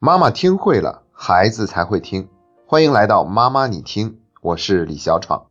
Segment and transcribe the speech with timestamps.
[0.00, 2.28] 妈妈听会了，孩子才会听。
[2.64, 5.50] 欢迎来到妈妈你听，我是李小闯。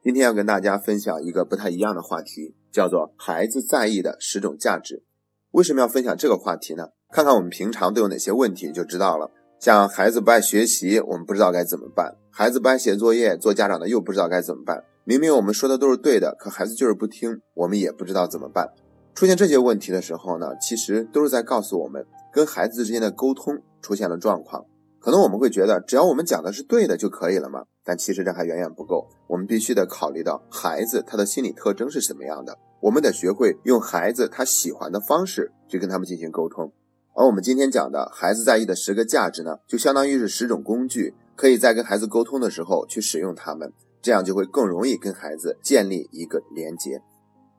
[0.00, 5.02] 今天要跟大家分享一个不太一样的话题，叫做孩子在意的十种价值。
[5.50, 6.90] 为什么要分享这个话题呢？
[7.10, 9.32] 看看我们平常都有哪些问题就知道了。
[9.58, 14.84] 像孩子不爱学习，我们不知道该怎么办；孩子不爱写作业，做家长的又不知道该怎么办。
[15.02, 18.68] 明明我们说的都是对的，可孩子就是不听，我们也不知道怎么办。
[19.16, 24.64] 出现这些问题的时候呢，其实都是在告诉我们，跟孩子之间的沟通出现了状况。
[24.98, 27.64] 可能我们会觉得，只要我们讲的是对的就可以了嘛？
[27.82, 29.08] 但其实这还远远不够。
[29.26, 36.70] 我们必须得考虑到孩子他的心理特征是什么样的，我们得学会用孩子他喜欢的方式去跟他们进行沟通。
[37.14, 43.72] 而我们今天讲的孩子在意的十个价值呢，就相当于是十种工具，可以在跟孩子沟通的时候去使用它们，
[44.02, 47.02] 这样就会更容易跟孩子建立一个连接。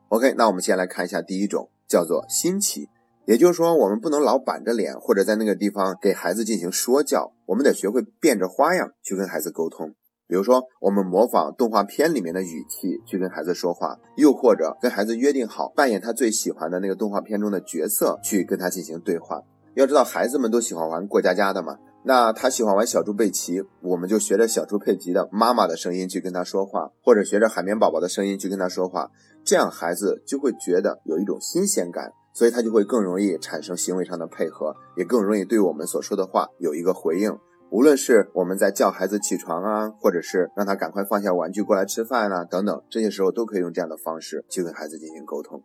[0.08, 2.88] OK，那我们先来看一下第一种，叫做新奇。
[3.24, 9.94] 也就是说，我们不能老板着脸，或者在那个地方给孩子进行说教，我们得学会变着花样去跟孩子沟通。
[10.26, 19.42] 比如说，我们模仿动画片里面的语气去跟孩子说话，又或者跟孩子约定好扮演他最喜欢的那个动画片中的角色去跟他进行对话。
[19.74, 21.76] 要知道，孩子们都喜欢玩过家家的嘛。
[22.04, 29.10] 那他喜欢玩小猪佩奇，我们就学着小猪佩奇的妈妈的声音去跟他说话，或者学着海绵宝宝的声音去跟他说话，
[29.44, 37.38] 这样孩子就会觉得有一种新鲜感，所以他就会更容易产生行为上的配合，也更容易对我们所说的话有一个回应。
[37.70, 45.62] 无论是我们在叫孩子起床啊，或者是让他赶快放下玩具过来吃饭啊，等等，这些时候都可以用这样的方式去跟孩子进行沟通。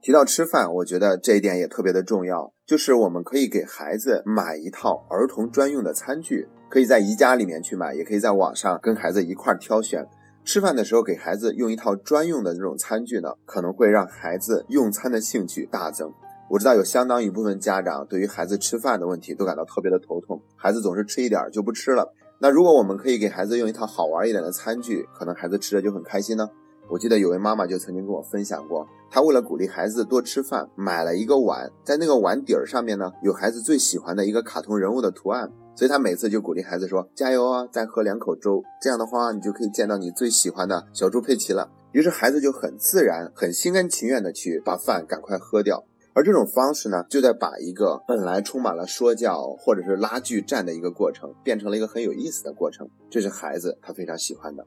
[0.00, 10.06] 提到吃饭，我觉得这一点也特别的重要，就是我们可以给孩子买一套儿童专用的餐具，可以在宜家里面去买，也可以在网上跟孩子一块挑选。
[10.44, 16.12] 吃饭的时候给孩子用一套专用的这种餐具呢，可能会让孩子用餐的兴趣大增。
[16.48, 22.12] 我知道有相当一部分家长对于孩子吃饭的问题都感到特别的头痛，孩子总是吃一点就不吃了。
[22.40, 26.48] 那如果我们可以给孩子用一套好玩一点的餐具，可能孩子吃的就很开心呢。
[26.90, 54.64] 我记得有位妈妈就曾经跟我分享过，她为了鼓励孩子多吃饭，买了一个碗，在那个碗底儿上面呢，有孩子最喜欢的一个卡通人物的图案，所以她每次就鼓励孩子说：“加油啊，再喝两口粥，这样的话你就可以见到你最喜欢的小猪佩奇了。”于是孩子就很自然、很心甘情愿的去把饭赶快喝掉，而这种方式呢，就在把一个本来充满了说教或者是拉锯战的一个过程，变成了一个很有意思的过程，这是孩子他非常喜欢的。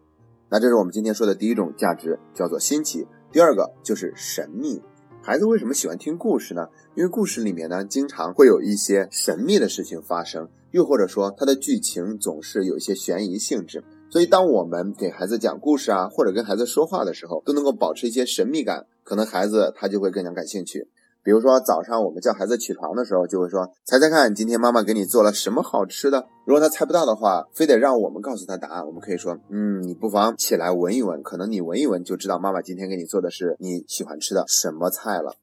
[0.54, 3.08] 那这是我们今天说的第一种价值，叫做新奇。
[3.32, 4.80] 第二个就是神秘。
[5.20, 6.68] 孩子为什么喜欢听故事呢？
[6.94, 13.84] 因为故事里面呢，经常会有一些神秘的事情发生，又或者说它的剧情总是有一些悬疑性质。
[14.12, 20.88] 所以，当我们给孩子讲故事啊，或者跟孩子说话的时候，都能够保持一些神秘感，可能孩子他就会更加感兴趣。
[21.24, 28.86] 比如说早上我们叫孩子起床的时候，就会说：“猜猜看，今天妈妈给你做了什么好吃的？”如果他猜不到的话，非得让我们告诉他答案。
[28.86, 35.36] 我们可以说：“嗯，你不妨起来闻一闻，可能你闻一闻就知道妈妈今天给你做的是你喜欢吃的什么菜了。”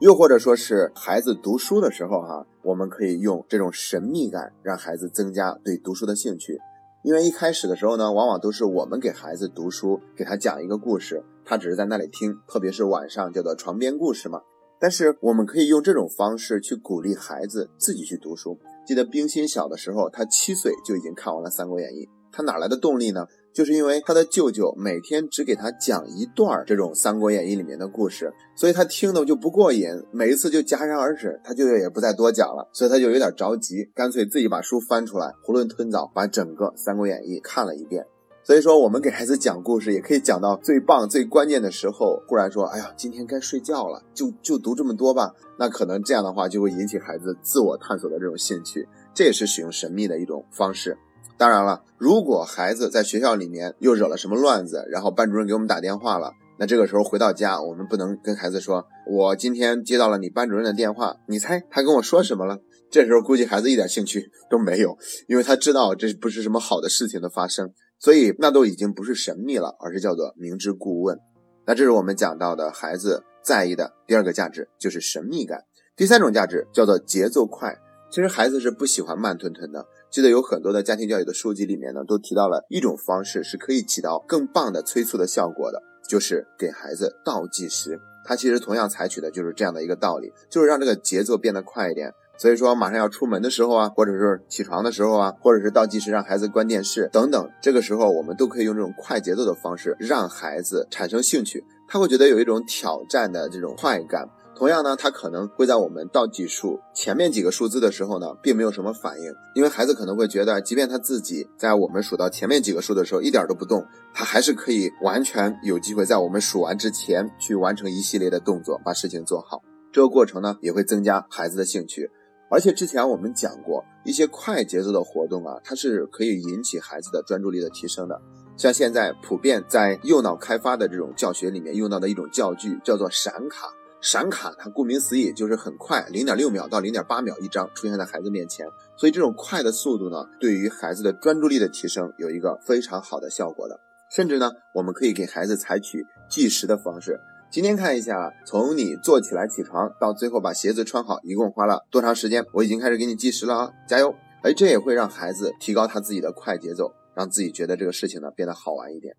[0.00, 6.58] 又或者说是孩子读书的时候，哈，我们可以用这种神秘感让孩子增加对读书的兴趣。
[7.02, 14.40] 因为一开始的时候呢，往往都是我们给孩子读书，给他讲一个故事，他只是在那里听，特别是晚上叫做床边故事嘛。
[14.78, 18.58] 但是我们可以用这种方式去鼓励孩子自己去读书。
[18.86, 23.26] 记得冰心小的时候，他七岁就已经看完了《三国演义》，他哪来的动力呢？
[23.52, 38.04] 就是因为他的舅舅每天只给他讲一段这种《三国演义》里面的故事，所以他听的就不过瘾，每一次就戛然而止，他舅舅也不再多讲了，所以他就有点着急，干脆自己把书翻出来，囫囵吞枣把整个《三国演义》看了一遍。
[38.46, 50.96] 所以说，我们给孩子讲故事，也可以讲到最棒、最关键的时候，忽然说：“哎呀，今天该睡觉了，就就读这么多吧。”那可能这样的话，就会引起孩子自我探索的这种兴趣，这也是使用神秘的一种方式。
[51.36, 56.30] 当然了，如果孩子在学校里面又惹了什么乱子，然后班主任给我们打电话了，
[56.60, 64.96] 那这个时候回到家，我们不能跟孩子说：“我今天接到了你班主任的电话，你猜他跟我说什么了？”这时候估计孩子一点兴趣都没有，
[65.26, 67.72] 因为他知道这不是什么好的事情的发生。
[67.98, 71.18] 所以那都已经不是神秘了，而是叫做明知故问。
[71.66, 75.64] 那这是我们讲到的孩子在意的第二个价值，就是神秘感。
[75.96, 77.76] 第三种价值叫做节奏快。
[78.08, 79.84] 其实孩子是不喜欢慢吞吞的。
[80.10, 87.98] 记得有很多的家庭教育的书籍里面呢，都提到了一种方式是可以起到更棒的催促的效果的，就是给孩子倒计时。
[88.24, 92.12] 他其实同样采取的就是这样的一个道理，就是让这个节奏变得快一点。
[92.38, 104.28] 所以说，马上要出门的时候啊，或者是起床的时候啊，或者是倒计时让孩子关电视等等，这个时候我们都可以用这种快节奏的方式让孩子产生兴趣，他会觉得有一种挑战的这种快感。
[104.58, 113.84] 同样呢，他可能会在我们倒计数前面几个数字的时候呢，并没有什么反应，因为孩子可能会觉得，即便他自己在我们数到前面几个数的时候一点都不动，
[114.14, 119.60] 他还是可以完全有机会在我们数完之前去完成一系列的动作，把事情做好。
[119.92, 122.10] 这个过程呢，也会增加孩子的兴趣。
[122.48, 128.20] 而且之前我们讲过，一些快节奏的活动啊，它是可以引起孩子的专注力的提升的。
[128.56, 133.68] 像现在普遍在右脑开发的这种教学里面用到的一种教具，叫做闪卡。
[134.00, 138.66] 闪卡它顾名思义就是很快，零点六秒到零点八秒一张出现在孩子面前。
[138.96, 143.80] 所以这种快的速度呢，对于孩子的专注力的提升有一个非常好的效果的。
[144.08, 147.18] 甚至呢，我们可以给孩子采取计时的方式。
[147.56, 152.44] 今天看一下，从你坐起来起床到最后把鞋子穿好，一共花了多长时间？
[152.52, 154.14] 我已经开始给你计时了啊，加油！
[154.42, 159.16] 哎，这也会让孩子提高他自己的快节奏，让自己觉得这个事情呢变得好玩一点。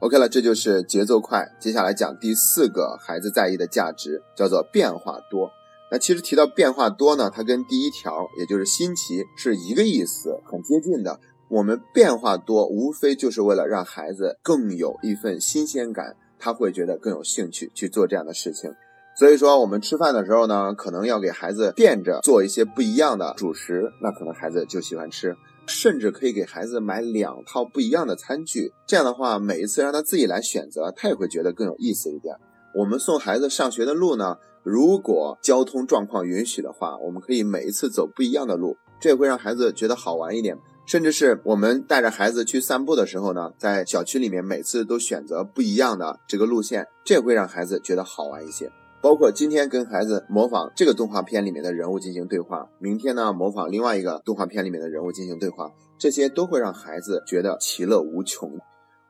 [0.00, 1.48] OK 了，这就是节奏快。
[1.60, 5.48] 接下来讲第四个孩子在意的价值，叫做变化多。
[5.92, 11.20] 那其实提到变化多呢，它跟第一条也就是新奇是一个意思，很接近的。
[11.48, 16.16] 我们变化多，无非就是为了让孩子更有一份新鲜感。
[16.38, 18.74] 他会觉得更有兴趣去做这样的事情，
[19.18, 25.36] 所以说我们吃饭的时候呢，可能要给孩子变着做一些不一样的主食，那可能孩子就喜欢吃，
[25.66, 32.36] 甚至可以给孩子买两套不一样的餐具，这样的话每一次让他自己来选择，他也会觉得更有意思一点。
[32.74, 40.58] 我们送孩子上学的路呢，如果交通状况允许的话，我们可以每一次走不一样的路，这也会让孩子觉得好玩一点。
[40.86, 48.70] 甚至是我们带着孩子去散步的时候呢，在小区里面每次都选择不一样的这个路线，这会让孩子觉得好玩一些。
[49.02, 58.50] 包括今天跟孩子模仿这个动画片里面的人物进行对话，明天呢模仿另外一个动画片里面的人物进行对话，这些都会让孩子觉得其乐无穷。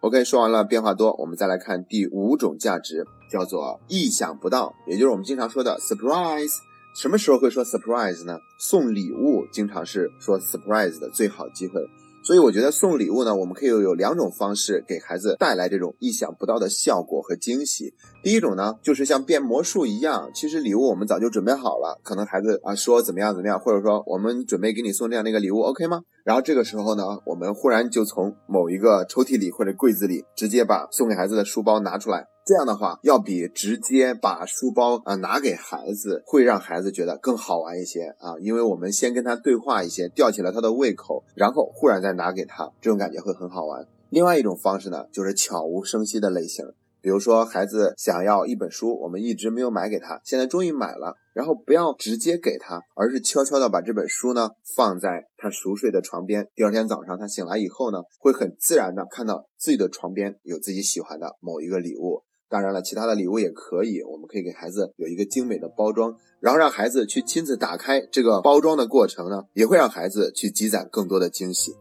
[0.00, 6.56] OK，说完了变化多，我们再来看第五种价值，叫做意想不到，也就是我们经常说的 surprise。
[6.96, 8.38] 什么时候会说 surprise 呢？
[8.58, 11.86] 送礼物经常是说 surprise 的最好机会。
[12.24, 17.92] 所以我觉得送礼物呢，我们可以有两种方式给孩子带来这种意想不到的效果和惊喜。
[18.22, 26.00] 第一种呢，就是像变魔术一样，其实礼物我们早就准备好了，可能孩子啊说怎么样怎么样，或者说我们准备给你送这样的一个礼物，OK 吗？
[26.24, 32.26] 然后这个时候呢，我们忽然就从某一个抽屉里或者柜子里直接把送给孩子的书包拿出来。
[32.46, 43.84] 这样的话，要比直接把书包啊拿给孩子，会让孩子觉得更好玩一些啊，因为我们先跟他对话一些，吊起了他的胃口，然后忽然再拿给他，这种感觉会很好玩。
[44.10, 46.64] 另外一种方式呢，就是悄无声息的类型，
[47.00, 62.22] 比如说孩子想要一本书，我们一直没有买给他，现在终于买了，然后不要直接给他，而是悄悄的把这本书呢放在他熟睡的床边，第二天早上他醒来以后呢，会很自然的看到自己的床边有自己喜欢的某一个礼物。
[62.48, 71.74] 当然了，其他的礼物也可以，我们可以给孩子有一个精美的包装，然后让孩子去亲自打开这个包装的过程呢，也会让孩子去积攒更多的惊喜。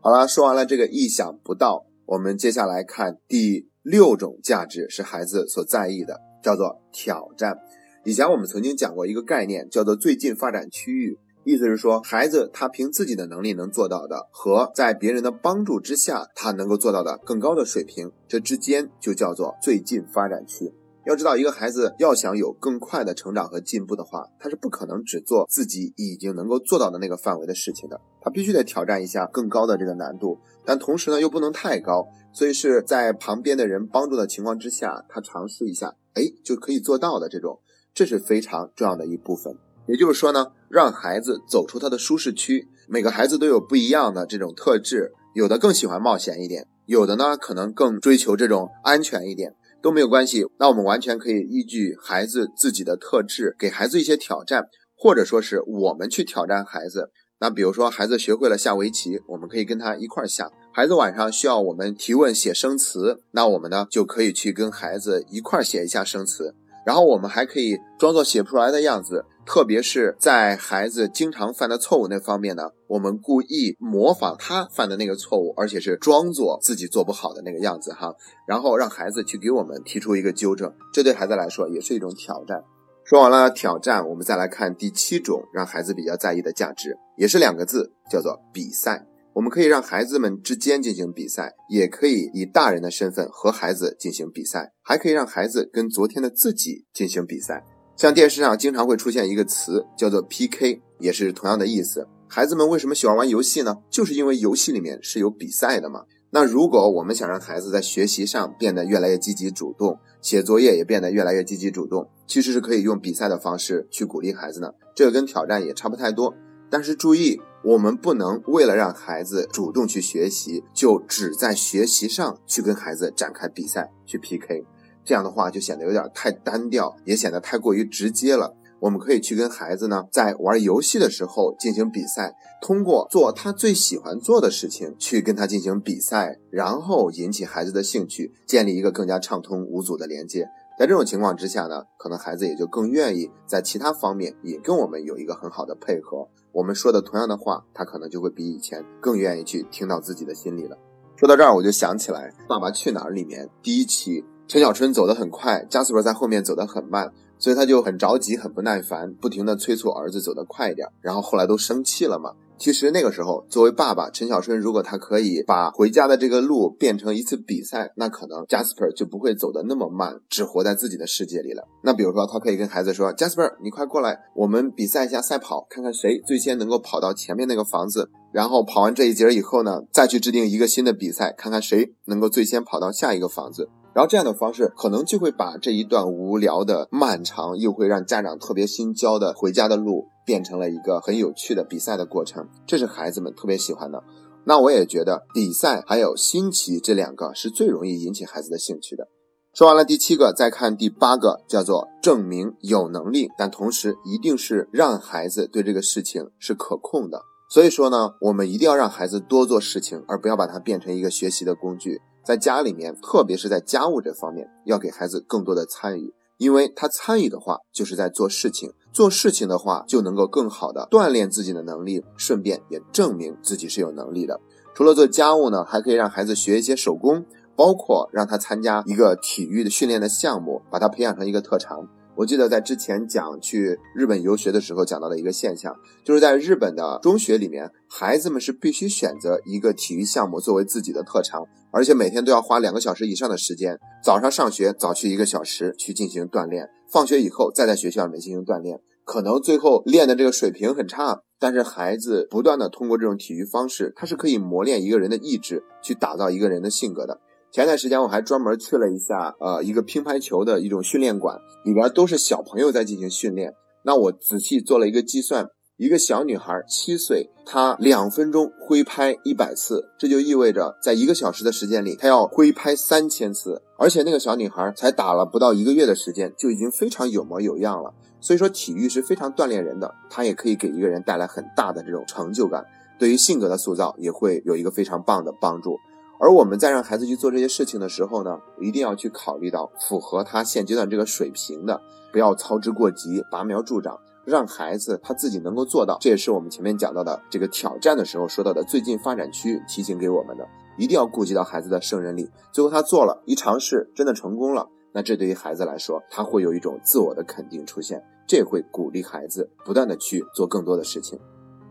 [0.00, 7.58] 好了，说完了这个意想不到，我们接下来看第六种价值是孩子所在意的，叫做挑战。
[8.04, 11.18] 以前我们曾经讲过一个概念，叫做最近发展区域。
[11.44, 20.72] 意思是说，孩子他凭自己的能力能做到的，和在别人的帮助之下他能够做到的更高的水平，这之间就叫做最近发展区。
[21.06, 37.60] 要知道，一个孩子要想有更快的成长和进步的话，他是不可能只做自己已经能够做到的那个范围的事情的，他必须得挑战一下更高的这个难度，但同时呢又不能太高，所以是在旁边的人帮助的情况之下，他尝试一下，哎就可以做到的这种，
[37.92, 39.54] 这是非常重要的一部分。
[39.86, 42.68] 也就是说呢，让孩子走出他的舒适区。
[42.88, 50.46] 每个孩子都有不一样的这种特质，有的更喜欢冒险一点，有的呢可能更追求这种安全一点，都没有关系。
[50.58, 57.10] 那我们完全可以依据孩子自己的特质，给孩子一些挑战，或者说是我们去挑战孩子。
[57.40, 60.50] 那比如说，孩子学会了下围棋，我们可以跟他一块下。
[60.72, 66.54] 孩子晚上需要我们提问写生词，那我们呢就可以去跟孩子一块写一下生词。
[66.86, 78.14] 然后我们还可以装作写不出来的样子，特别是在孩子经常犯的错误那方面呢，我们故意模仿他犯的那个错误，而且是装作自己做不好的那个样子哈，
[78.46, 82.62] 然后让孩子去给我们提出一个纠正，这对孩子来说也是一种挑战。
[83.04, 89.06] 说完了挑战，我们再来看第七种让孩子比较在意的价值，也是两个字，叫做比赛。
[89.34, 97.64] 我们可以让孩子们之间进行比赛，也可以以大人的身份和孩子进行比赛，还可以让孩子跟昨天的自己进行比赛。
[97.96, 102.08] 像电视上经常会出现一个词，叫做 PK，也是同样的意思。
[102.26, 103.76] 孩子们为什么喜欢玩游戏呢？
[103.88, 106.02] 就是因为游戏里面是有比赛的嘛。
[106.30, 114.72] 那如果我们想让孩子在学习上变得越来越积极主动，写作业也变得越来越积极主动，其实是可以用比赛的方式去鼓励孩子呢。
[114.96, 116.34] 这个跟挑战也差不太多。
[116.68, 124.64] 但是注意，我们不能为了让孩子主动去学习，就只在学习上去跟孩子展开比赛去 PK，
[125.04, 128.56] 这样的话就显得有点太单调，也显得太过于直接了。
[128.80, 140.46] 我们可以去跟孩子呢，在玩游戏的时候进行比赛，通过做他最喜欢做的事情去跟他进行比赛，然后引起孩子的兴趣，建立一个更加畅通无阻的连接。
[140.78, 146.28] 在这种情况之下呢，可能孩子也就更愿意在其他方面也跟我们有一个很好的配合。
[146.52, 150.76] 我们说的同样的话，他可能就会比以前更愿意去听到自己的心里了。
[151.16, 157.12] 说到这儿，我就想起来《爸爸去哪儿》里面第一期，陈小春走得很快，加斯伯在后面走得很慢。
[157.36, 160.88] 所以他就很着急，很不耐烦，不停地催促儿子走得快一点。
[161.00, 162.30] 然后后来都生气了嘛。
[162.56, 171.64] 其实那个时候，作为爸爸陈小春，如果他可以把回家的这个路变成一次比赛，那可能 Jasper 就不会走得那么慢，只活在自己的世界里了。
[171.82, 178.08] 那比如说，他可以跟孩子说：“Jasper，你快过来，我们比赛一下赛跑，看看谁最先能够跑到前面那个房子。
[178.32, 192.48] 然后跑完这一节以后呢，再去制定一个新的比赛，看看谁能够最先跑到下一个房子。”然后这样的方式可能就会把这一段无聊的、漫长又会让家长特别心焦的回家的路，变成了一个很有趣的比赛的过程。
[192.66, 194.02] 这是孩子们特别喜欢的。
[194.46, 199.08] 那我也觉得比赛还有新奇这两个是最容易引起孩子的兴趣的。
[199.54, 207.22] 说完了第七个，再看第八个，叫做证明有能力，但同时一定是让孩子对这个事情是可控的。
[207.48, 212.00] 所以说呢，我们一定要让孩子多做事情，而不要把它变成一个学习的工具。
[212.24, 224.40] 在家里面，特别是在家务这方面，要给孩子更多的参与，因为他参与的话，就是在做事情；做事情的话，就能够更好的锻炼自己的能力，顺便也证明自己是有能力的。
[224.74, 231.86] 除了做家务呢，还可以让孩子学一些手工，包括让他参加一个体育的训练的项目，把他培养成一个特长。
[232.16, 243.78] 我记得在之前讲去日本游学的时候讲到的一个现象，就是在日本的中学里面，孩子们是必须选择一个体育项目作为自己的特长，而且每天都要花两个小时以上的时间。
[244.02, 248.80] 早上上学早去一个小时去进行锻炼，放学以后再在学校里面进行锻炼。
[249.04, 257.20] 可能最后练的这个水平很差，但是孩子不断的通过这种体育方式，他是可以磨练一个人的意志，去打造一个人的性格的。
[257.54, 263.54] 前段时间我还专门去了一下，呃，一个乒乓球的一种训练馆，里边都是小朋友在进行训练。
[263.84, 265.46] 那我仔细做了一个计算，
[265.76, 273.62] 一个小女孩七岁，她两分钟挥拍一百次，这就意味着在一个小时的时间里，她要挥拍三千次。
[273.78, 277.94] 而且那个小女孩才打了不到一个月的时间，就已经非常有模有样了。
[278.20, 282.64] 所以说，体育是非常锻炼人的，它也可以给一个人带来很大的这种成就感，
[282.98, 285.78] 对于性格的塑造也会有一个非常棒的帮助。
[286.20, 291.80] 而我们在让孩子去做这些事情的时候呢，一定要去考虑到符合他现阶段这个水平的，
[292.12, 295.98] 不要操之过急，拔苗助长，让孩子他自己能够做到。
[296.00, 300.46] 这也是我们前面讲到的这个挑战的时候说到的最近发展区提醒给我们的，
[300.78, 302.30] 一定要顾及到孩子的胜任力。
[302.52, 311.18] 最后他做了一尝试，真的成功了，那这对于孩子来说，他会有一种自我的肯定出现，这会鼓励孩子不断的去做更多的事情。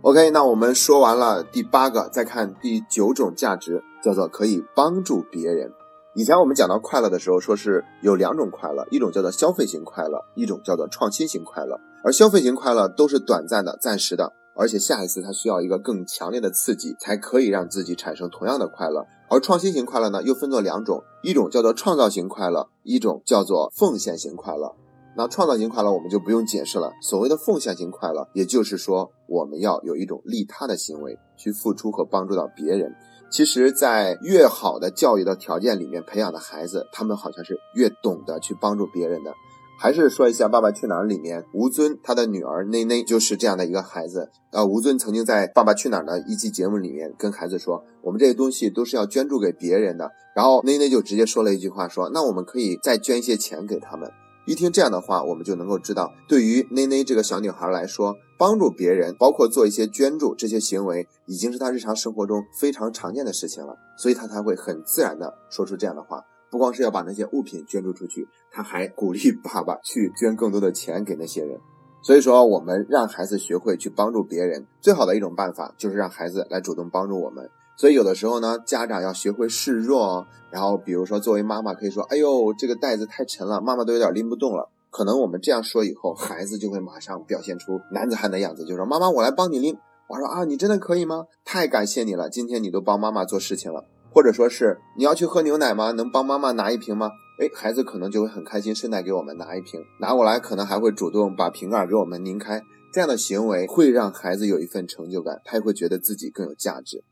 [0.03, 5.71] OK，那我们说完了第八个，再看第九种价值，叫做可以帮助别人。
[6.13, 11.79] 以前我们讲到快乐的时候，说是有两种快乐，一种叫做消费型快乐，一种叫做创新型快乐。
[12.03, 19.05] 而消费型快乐都是短暂的、暂时的，而且下一次它需要一个更强烈的刺激，才可以让自己产生同样的快乐。
[19.29, 24.75] 而创新型快乐呢，又分作两种，一种叫做创造型快乐，一种叫做奉献型快乐。
[25.15, 26.91] 那创造型快乐我们就不用解释了。
[27.01, 32.93] 所谓的奉献型快乐，也就是说我们要有一种利他的行为，去付出和帮助到别人。
[33.31, 39.33] 其实，在越好的教育的条件里面培养的孩子，他们好像是越懂得去帮助别人的。
[39.79, 44.29] 还是说一下《爸爸去哪儿》里面吴尊他的女儿内内就是这样的一个孩子。
[44.51, 54.09] 呃，吴尊曾经在《爸爸去哪儿》的一期节目里面跟孩子说：“我们这些东西都是要捐助给别人的。”然后内内就直接说了一句话说：“那我们可以再捐一些钱给他们。”
[54.45, 66.21] 一听这样的话，我们就能够知道，对于内内这个小女孩来说，帮助别人，包括做一些捐助这些行为，已经是她日常生活中非常常见的事情了，所以她才会很自然的说出这样的话。
[66.51, 71.57] 不光是要把那些物品捐助出去，她还鼓励爸爸去捐更多的钱给那些人。
[72.03, 77.49] 所以说，我们让孩子学会去帮助别人，最好的一种办法就是让孩子来主动帮助我们。
[77.75, 80.25] 所以有的时候呢，家长要学会示弱。
[80.51, 89.75] 然后比如说，作为妈妈可以说：“哎呦，这个袋子太沉了，妈妈都有点拎不动了。”可能我们这样说以后，孩子就会马上表现出男子汉的样子，就说：“妈妈，我来帮你拎。”
[90.07, 91.25] 我说：“啊，你真的可以吗？
[91.43, 95.91] 太感谢你了，今天你都帮妈妈做事情了。”或者说是你要去喝牛奶吗？
[95.93, 97.09] 能帮妈妈拿一瓶吗？
[97.39, 102.61] 哎，孩子可能就会很开心，顺带给我们拿一瓶，拿过来可能还会主动把瓶盖给我们拧开。
[102.93, 107.03] 这样的行为会让孩子有一份成就感，他也会觉得自己更有价值。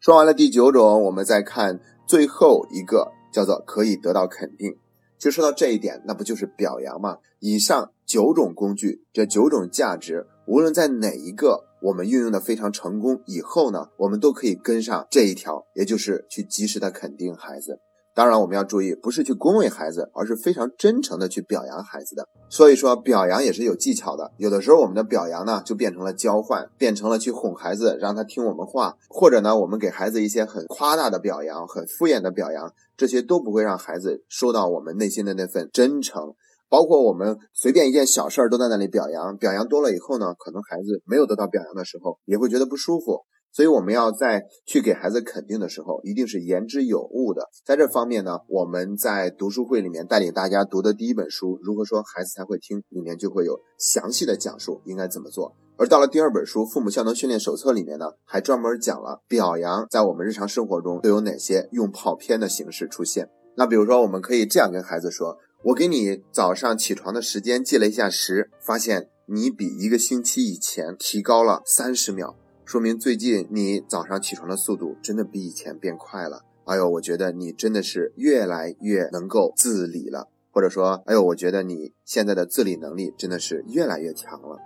[0.00, 4.74] 说完了第九种，我们再看最后一个，叫做可以得到肯定。
[5.18, 7.18] 其实说到这一点，那不就是表扬吗？
[7.38, 17.78] 以上九种工具，这九种价值，无论在哪一个我们运用的非常成功以后呢，我们都可以跟上这一条，也就是去及时的肯定孩子。
[18.12, 22.26] 当然，我们要注意，不是去恭维孩子，而是非常真诚的去表扬孩子的。
[22.48, 24.32] 所以说，表扬也是有技巧的。
[24.36, 36.34] 有的时候，我们的表扬呢，就变成了交换，变成了去哄孩子，让他听我们话，或者呢，我们给孩子一些很夸大的表扬，很敷衍的表扬，这些都不会让孩子收到我们内心的那份真诚。
[36.68, 43.22] 包括我们随便一件小事儿都在那里表扬，表扬多了以后呢，可能孩子没有得到表扬的时候，也会觉得不舒服。
[43.52, 47.48] 所以我们要在去给孩子肯定的时候，一定是言之有物的。
[47.64, 55.56] 在这方面呢，我们在读书会里面带领大家读的第一本书《如何说孩子才会听》里面就会有详细的讲述应该怎么做。
[55.76, 63.30] 而到了第二本书《父母效能训练手册》里面呢，还专门讲了表扬在我们日常生活中都有哪些用跑偏的形式出现。
[63.56, 72.36] 那比如说，我们可以这样跟孩子说：“我给你早上起床的时间记了一下时，发现你比一个星期以前提高了三十秒。”
[72.70, 76.44] 说明最近你早上起床的速度真的比以前变快了。
[76.66, 84.56] 哎呦，我觉得你真的是越来越能够自理了，或者说，哎呦，我觉得你现在的自理能力真的是越来越强了。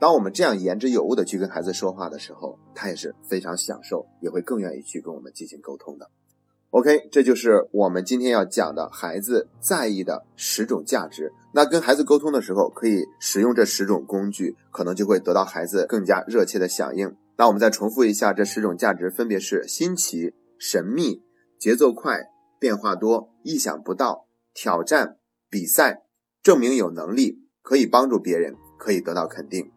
[0.00, 6.10] 当我们这样言之有物的去跟孩子说话的时候，他也是非常享受，也会更愿意去跟我们进行沟通的。
[6.70, 11.32] OK，这就是我们今天要讲的孩子在意的十种价值。
[11.54, 17.14] 那跟孩子沟通的时候，可以使用这十种工具，可能就会得到孩子更加热切的响应。
[17.42, 21.24] 那我们再重复一下，这十种价值分别是新奇、神秘、
[21.58, 22.28] 节奏快、
[22.60, 25.16] 变化多、意想不到、挑战、
[25.50, 26.04] 比赛、
[26.40, 29.72] 证明有能力、可以帮助别人、可以得到肯定。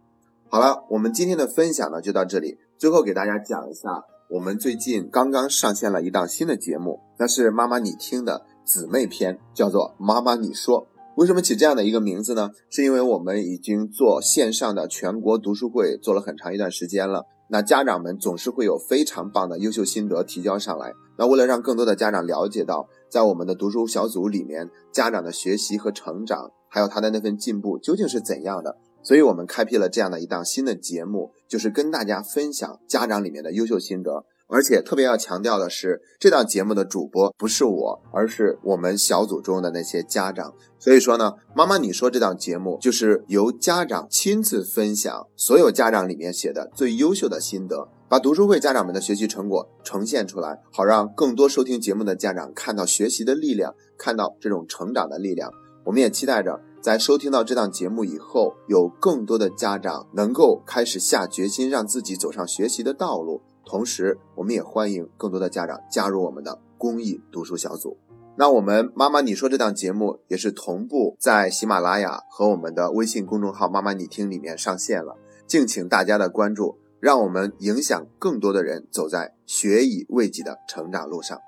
[0.47, 2.59] 好了，我们今天的分享呢就到这里。
[2.77, 10.81] 最后给大家讲一下，我们最近刚刚上线了一档新的节目，那是妈妈你听的姊妹篇，叫做《妈妈你说》。
[11.15, 12.51] 为什么起这样的一个名字呢？
[12.69, 17.25] 是因为我们已经做线上的全国读书会做了很长一段时间了。
[17.47, 20.93] 那家长们总是会有非常棒的优秀心得提交上来。
[21.17, 34.25] 那为了让更多的家长了解到，在我们的读书小组里面，家长的学习和成长，还有他的那份进步究竟是怎样的，所以我们开辟了这样的一档新的节目，就是跟大家分享家长里面的优秀心得。
[34.47, 40.53] 而且特别要强调的是，这档节目的主播不是我，而是我们小组中的那些家长。
[40.77, 55.51] 所以说呢，妈妈，你说这档节目就是由家长亲自分享所有家长里面写的最优秀的心得，把读书会家长们的学习成果呈现出来，好让更多收听节目的家长看到学习的力量，看到这种成长的力量。
[55.85, 63.41] 我们也期待着在收听到这档节目以后，有更多的家长能够开始下决心让自己走上学习的道路。
[63.65, 67.97] 同时，我们也欢迎更多的家长加入我们的公益读书小组。
[68.37, 75.15] 那我们妈妈你说这档节目也是同步在喜马拉雅和我们的微信公众号“妈妈你听”里面上线了，
[75.47, 81.39] 敬请大家的关注，让我们影响更多的人走在学以为己的成长路上。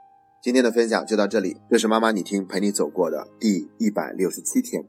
[0.42, 4.88] 今天的分享就到这里，这是妈妈你听陪你走过的第一百六十七天。